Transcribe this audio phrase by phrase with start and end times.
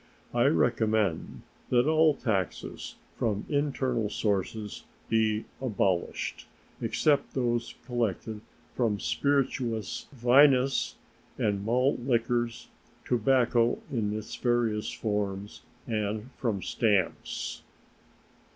[0.33, 6.47] I recommend that all taxes from internal sources be abolished,
[6.81, 8.41] except those collected
[8.75, 10.95] from spirituous, vinous,
[11.37, 12.67] and malt liquors,
[13.05, 17.61] tobacco in its various forms, and from stamps.